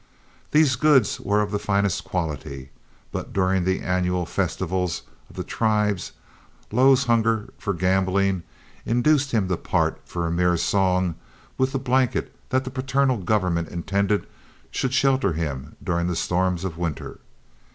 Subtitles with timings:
[0.49, 2.71] These goods were of the finest quality,
[3.11, 5.99] but during the annual festivals of the tribe
[6.71, 8.41] Lo's hunger for gambling
[8.83, 11.13] induced him to part, for a mere song,
[11.55, 14.25] with the blanket that the paternal government intended
[14.71, 17.19] should shelter him during the storms of winter.